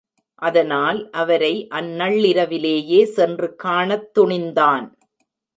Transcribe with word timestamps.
அதனால் 0.35 1.09
அவரை 1.11 1.67
அந்நள்ளிரவிலேயே 1.71 3.03
சென்று 3.03 3.55
காணத்துணிந்தான். 3.63 4.87